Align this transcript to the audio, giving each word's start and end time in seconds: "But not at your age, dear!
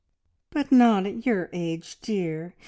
"But 0.49 0.71
not 0.71 1.05
at 1.05 1.27
your 1.27 1.47
age, 1.53 1.99
dear! 2.01 2.55